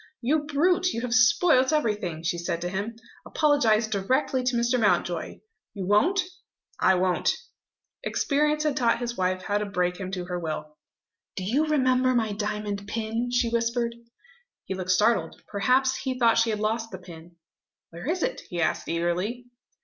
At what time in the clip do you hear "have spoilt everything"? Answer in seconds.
1.01-2.23